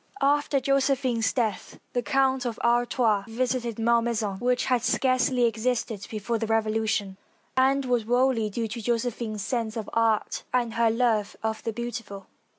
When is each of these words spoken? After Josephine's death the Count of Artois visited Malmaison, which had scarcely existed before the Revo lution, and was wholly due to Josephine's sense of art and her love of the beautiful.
After 0.19 0.59
Josephine's 0.59 1.31
death 1.31 1.79
the 1.93 2.01
Count 2.01 2.43
of 2.43 2.57
Artois 2.63 3.25
visited 3.27 3.77
Malmaison, 3.77 4.39
which 4.39 4.65
had 4.65 4.81
scarcely 4.81 5.45
existed 5.45 6.07
before 6.09 6.39
the 6.39 6.47
Revo 6.47 6.75
lution, 6.75 7.17
and 7.55 7.85
was 7.85 8.01
wholly 8.05 8.49
due 8.49 8.67
to 8.67 8.81
Josephine's 8.81 9.43
sense 9.43 9.77
of 9.77 9.87
art 9.93 10.41
and 10.51 10.73
her 10.73 10.89
love 10.89 11.35
of 11.43 11.61
the 11.61 11.71
beautiful. 11.71 12.25